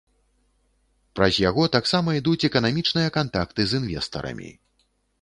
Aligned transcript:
Праз 1.19 1.33
яго 1.49 1.67
таксама 1.77 2.17
ідуць 2.21 2.47
эканамічныя 2.51 3.15
кантакты 3.21 3.61
з 3.71 3.87
інвестарамі. 3.87 4.49